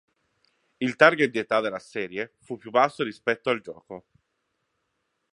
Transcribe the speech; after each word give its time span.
Il 0.79 0.95
target 0.95 1.29
di 1.29 1.37
età 1.37 1.59
della 1.61 1.77
serie 1.77 2.33
fu 2.39 2.57
più 2.57 2.71
basso 2.71 3.03
rispetto 3.03 3.51
al 3.51 3.61
gioco. 3.61 4.07